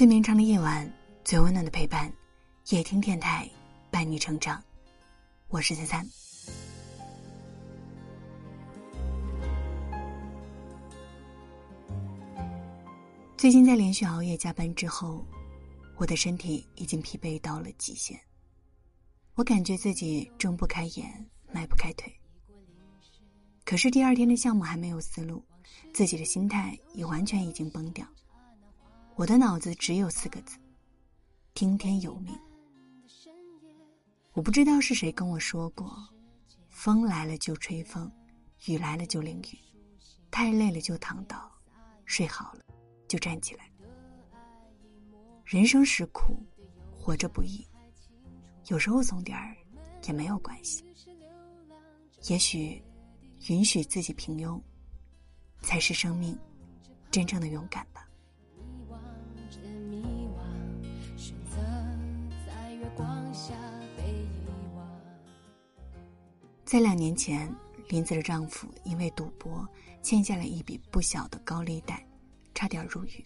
[0.00, 0.90] 最绵长的夜晚，
[1.26, 2.10] 最温暖的陪伴，
[2.70, 3.46] 夜听电台
[3.90, 4.64] 伴你成长。
[5.48, 6.08] 我是三三。
[13.36, 15.22] 最近在连续熬夜加班之后，
[15.98, 18.18] 我的身体已经疲惫到了极限。
[19.34, 22.10] 我感觉自己睁不开眼，迈不开腿。
[23.66, 25.44] 可是第二天的项目还没有思路，
[25.92, 28.06] 自己的心态也完全已经崩掉。
[29.20, 30.56] 我的脑子只有四个字：
[31.52, 32.34] 听天由命。
[34.32, 35.94] 我不知道是谁跟我说过，
[36.70, 38.10] 风来了就吹风，
[38.64, 39.58] 雨来了就淋雨，
[40.30, 41.52] 太累了就躺倒，
[42.06, 42.60] 睡好了
[43.06, 43.70] 就站起来。
[45.44, 46.42] 人生实苦，
[46.98, 47.68] 活着不易，
[48.68, 49.54] 有时候怂点儿
[50.06, 50.82] 也没有关系。
[52.30, 52.82] 也许，
[53.50, 54.58] 允许自己平庸，
[55.60, 56.38] 才是生命
[57.10, 58.06] 真正的勇敢吧。
[66.64, 67.52] 在两年前，
[67.88, 69.68] 林子的丈夫因为赌博
[70.02, 72.06] 欠下了一笔不小的高利贷，
[72.54, 73.24] 差点入狱。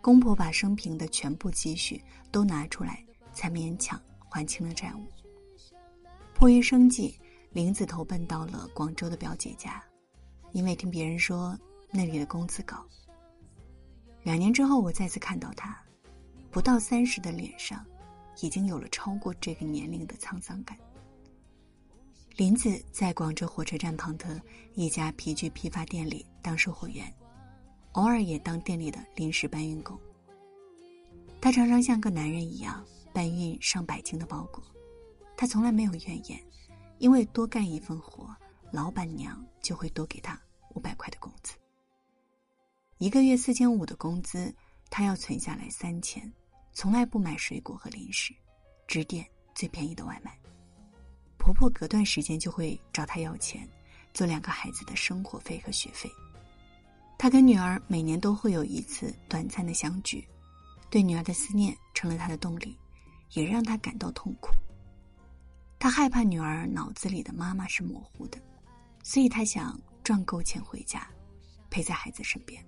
[0.00, 5.06] 公婆把生平的全部积蓄都拿出来，才勉强还清了债务。
[6.34, 7.18] 迫于生计，
[7.50, 9.82] 林子投奔到了广州的表姐家，
[10.52, 11.58] 因为听别人说
[11.90, 12.84] 那里的工资高。
[14.22, 15.76] 两年之后，我再次看到他，
[16.50, 17.84] 不到三十的脸上，
[18.40, 20.78] 已经有了超过这个年龄的沧桑感。
[22.36, 24.40] 林子在广州火车站旁的
[24.74, 27.12] 一家皮具批发店里当售货员，
[27.92, 29.98] 偶尔也当店里的临时搬运工。
[31.40, 34.64] 他常常像个男人一样搬运上百斤的包裹，
[35.36, 36.40] 他从来没有怨言，
[36.98, 38.34] 因为多干一份活，
[38.70, 40.40] 老板娘就会多给他
[40.74, 41.54] 五百块的工资。
[42.96, 44.54] 一个月四千五的工资，
[44.88, 46.32] 他要存下来三千，
[46.72, 48.34] 从来不买水果和零食，
[48.86, 50.36] 只点最便宜的外卖。
[51.36, 53.68] 婆婆隔段时间就会找她要钱，
[54.14, 56.10] 做两个孩子的生活费和学费。
[57.18, 60.26] 她跟女儿每年都会有一次短暂的相聚，
[60.88, 62.78] 对女儿的思念成了她的动力，
[63.32, 64.52] 也让她感到痛苦。
[65.78, 68.38] 她害怕女儿脑子里的妈妈是模糊的，
[69.02, 71.06] 所以她想赚够钱回家，
[71.70, 72.64] 陪在孩子身边。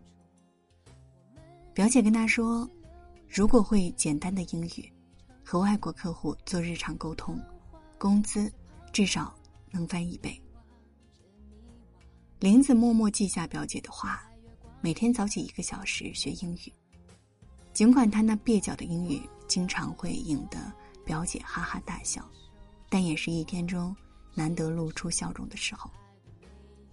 [1.73, 2.69] 表姐跟她说，
[3.37, 4.93] 如果会简单的英语，
[5.45, 7.37] 和外国客户做日常沟通，
[7.99, 8.51] 工资。
[8.93, 9.35] 至少
[9.73, 10.41] 能翻一倍。
[12.39, 14.23] 林子默默记下表姐的话，
[14.81, 16.73] 每天早起一个小时学英语。
[17.73, 20.73] 尽管她那蹩脚的英语经常会引得
[21.05, 22.25] 表姐哈哈大笑，
[22.89, 23.93] 但也是一天中
[24.33, 25.91] 难得露出笑容的时候。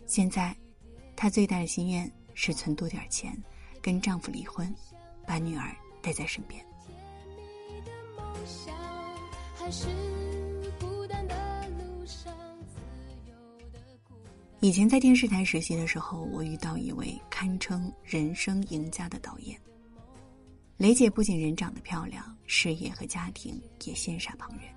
[0.08, 0.58] 现在，
[1.16, 3.40] 她最大的心愿是存多点钱，
[3.80, 4.74] 跟丈夫离婚，
[5.28, 5.72] 把女儿
[6.02, 6.64] 带在身边。
[14.60, 19.60] 以前在电视台实习的时候，我遇到一位堪称人生赢家的导演。
[20.78, 24.70] 雷姐不仅人长得漂亮，事业和家庭也羡煞旁人。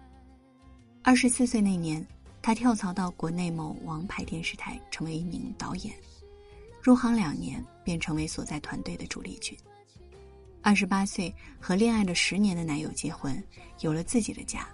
[1.03, 2.07] 二十四岁那年，
[2.41, 5.95] 她跳槽到国内某王牌电视台，成为一名导演。
[6.81, 9.55] 入行两年，便成为所在团队的主力军。
[10.65, 13.45] 二十八岁和恋爱了十年的男友结婚，
[13.81, 14.67] 有了自己的家。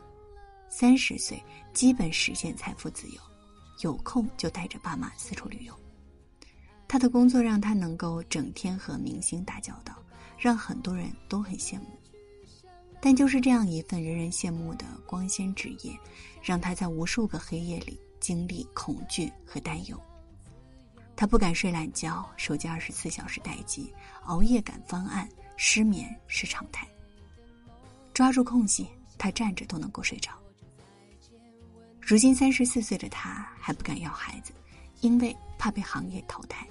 [0.68, 1.42] 三十岁，
[1.74, 3.20] 基本实现财富自由。
[3.80, 5.74] 有空就带着爸妈四处旅游。
[6.86, 9.92] 他的工作让他能够整天和明星打交道，
[10.38, 11.86] 让很多人都很羡慕。
[13.00, 15.98] 但就是这样一份人人羡慕的光鲜职业，
[16.40, 20.00] 让他在无数个黑夜里经历恐惧和担忧。
[21.16, 23.92] 他不敢睡懒觉，手机二十四小时待机，
[24.26, 25.28] 熬夜赶方案，
[25.62, 26.88] 失眠是常态。
[28.14, 28.88] 抓住空隙，
[29.18, 30.32] 他站着都能够睡着。
[32.00, 34.54] 如今三十四岁的他还不敢要孩子，
[35.02, 36.66] 因为怕被行业淘汰。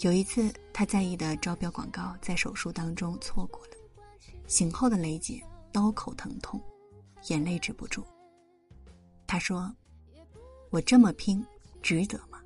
[0.00, 3.76] 有一次，他在意的招标广告在手术当中错过了，
[4.48, 6.60] 醒后的雷姐刀口疼痛，
[7.28, 8.04] 眼泪止不住。
[9.24, 9.72] 他说
[10.70, 11.46] ：“我这么拼，
[11.80, 12.40] 值得吗？”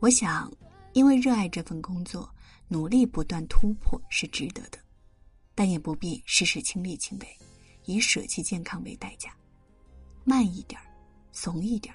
[0.00, 0.52] 我想，
[0.94, 2.28] 因为热爱这份工作，
[2.72, 4.78] 努力不断突破是值得的，
[5.56, 7.38] 但也不必事事亲力亲为，
[7.84, 9.34] 以舍弃健康为代价。
[10.22, 10.80] 慢一点
[11.32, 11.92] 怂一点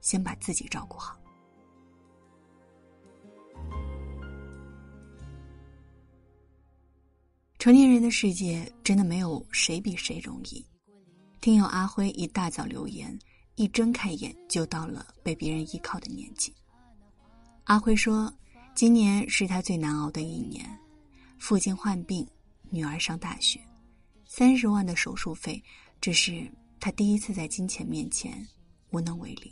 [0.00, 1.20] 先把自己照顾好。
[7.58, 10.64] 成年人的世界真的没有谁比谁容易。
[11.42, 13.18] 听友阿辉一大早留言，
[13.56, 16.54] 一睁开眼就到了被别人依靠的年纪。
[17.64, 18.32] 阿辉说，
[18.76, 20.62] 今年是他最难熬的一年，
[21.38, 22.28] 父亲患病，
[22.68, 23.58] 女儿上大学，
[24.26, 25.64] 三十万的手术费，
[25.98, 26.46] 这是
[26.78, 28.46] 他第一次在金钱面前
[28.90, 29.50] 无能为力。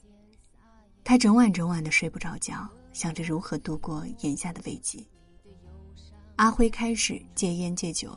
[1.02, 5.08] 他整晚整晚的睡不着觉，想着如何度过眼下的危机。
[6.36, 8.14] 阿辉开始戒烟戒酒，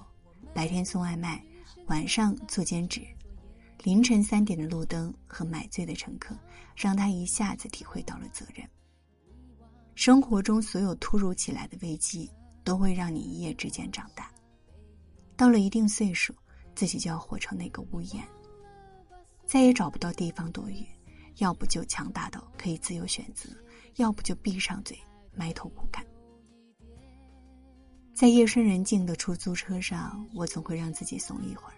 [0.54, 1.42] 白天送外卖，
[1.86, 3.01] 晚上做兼职。
[3.81, 6.38] 凌晨三点的路灯和买醉的乘客，
[6.75, 8.69] 让他一下子体会到了责任。
[9.98, 12.30] 生活中所有突如其来的危机，
[12.64, 14.32] 都会让你一夜之间长大。
[15.36, 16.36] 到了一定岁数，
[16.76, 18.24] 自己就要活成那个屋檐，
[19.44, 20.86] 再也找不到地方躲雨，
[21.38, 23.50] 要不就强大到可以自由选择，
[23.96, 24.96] 要不就闭上嘴
[25.34, 26.06] 埋头苦干。
[28.14, 31.74] 在夜深人静的出租车上，我总会让自己怂一会儿，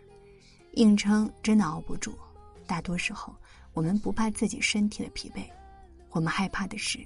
[0.74, 2.20] 硬撑真的熬不住。
[2.68, 3.34] 大多时候，
[3.72, 5.50] 我们不怕自己身体的疲惫，
[6.10, 7.00] 我们害怕的是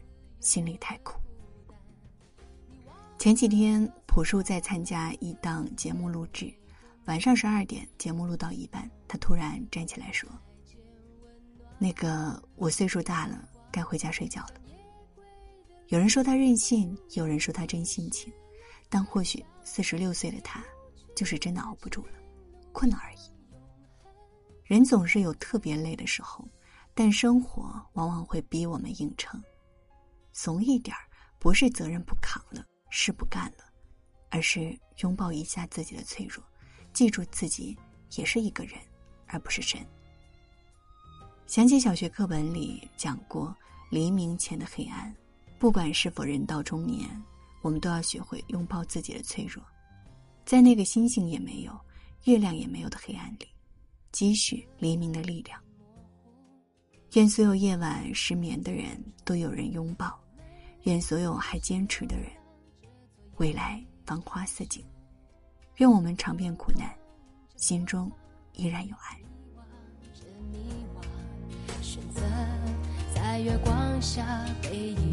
[0.44, 1.20] 心里太苦。
[3.18, 6.54] 前几天，朴树在参加一档节目录制，
[7.06, 10.30] 晚上十二点，节目录到一半，他突然站起来说
[11.80, 14.56] ：“那个，我岁数大了，该回家睡觉了。”
[15.88, 18.32] 有人说他任性，有人说他真性情。
[18.90, 20.62] 但或许四十六岁的他，
[21.16, 22.14] 就是真的熬不住了，
[22.72, 23.18] 困了而已。
[24.66, 26.46] 人总是有特别累的时候，
[26.94, 29.42] 但生活往往会逼我们硬撑。
[30.34, 31.02] 怂一点儿，
[31.40, 33.64] 不是责任不扛了，事不干了，
[34.30, 36.44] 而是拥抱一下自己的脆弱，
[36.92, 37.78] 记住自己
[38.18, 38.78] 也是一个人，
[39.28, 39.80] 而不是神。
[41.48, 43.56] 想起小学课本里讲过
[43.90, 45.16] 黎明前的黑暗，
[45.60, 47.10] 不管是否人到中年。
[47.62, 49.64] 我们都要学会拥抱自己的脆弱，
[50.44, 51.80] 在那个星星也没有、
[52.26, 53.48] 月亮也没有的黑暗里，
[54.12, 55.58] 积蓄黎明的力量。
[57.14, 60.20] 愿所有夜晚失眠的人都有人拥抱，
[60.84, 62.30] 愿所有还坚持的人，
[63.38, 64.84] 未来繁花似锦。
[65.78, 66.94] 愿我们尝遍苦难，
[67.56, 68.12] 心中
[68.54, 69.20] 依然有爱。
[71.82, 72.22] 选择
[73.16, 75.12] 在月光下被遗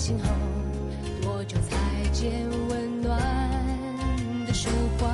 [0.00, 0.30] 醒后
[1.20, 1.76] 多久才
[2.10, 2.32] 见。
[2.70, 3.20] 温暖
[4.46, 5.12] 的曙光，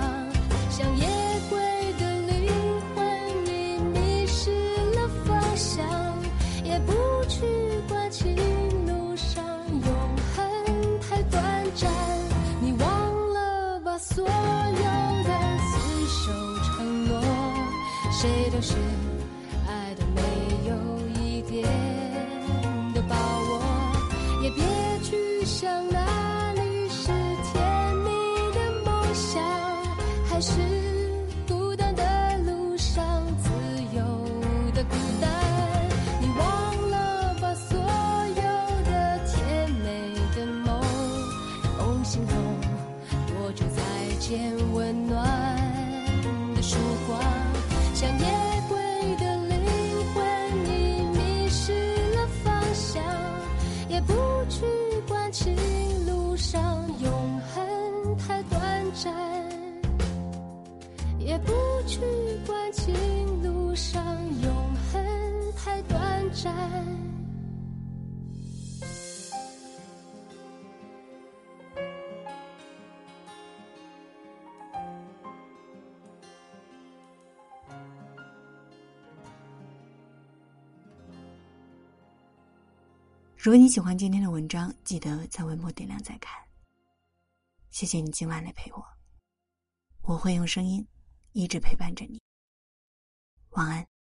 [0.71, 1.09] 像夜
[1.50, 1.59] 归
[1.99, 2.53] 的灵
[2.94, 3.05] 魂，
[3.44, 4.53] 你迷失
[4.94, 5.85] 了方向，
[6.62, 6.93] 也不
[7.29, 7.44] 去
[7.88, 8.33] 管情
[8.87, 9.91] 路上永
[10.37, 11.43] 恒太短
[11.75, 11.91] 暂。
[12.61, 12.88] 你忘
[13.33, 15.31] 了把所有的
[15.67, 15.75] 厮
[16.06, 17.21] 守承诺，
[18.12, 18.77] 谁都是
[25.47, 26.05] 去想那。
[30.29, 30.53] 还是
[31.49, 32.05] 孤单的
[32.45, 33.03] 路上，
[33.39, 33.49] 自
[33.97, 34.03] 由
[34.75, 35.31] 的孤单。
[36.21, 38.43] 你忘了把所有
[38.85, 40.79] 的甜美的梦
[41.79, 42.33] 梦醒后，
[43.26, 43.81] 多久再
[44.19, 45.25] 见温暖
[46.55, 46.76] 的曙
[61.38, 61.52] 不
[61.87, 62.00] 去
[62.47, 62.95] 管情
[63.43, 64.05] 路上
[64.43, 66.55] 永恒太短暂。
[83.37, 86.37] 如果你喜欢今天的文章，记得在文末点亮再看。
[87.71, 88.85] 谢谢你今晚来陪我，
[90.02, 90.85] 我会用声音。
[91.37, 92.19] 一直陪伴着你，
[93.50, 93.96] 晚安。